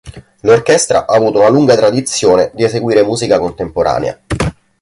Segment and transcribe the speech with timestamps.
[0.39, 4.19] L'orchestra ha avuto una lunga tradizione di eseguire musica contemporanea.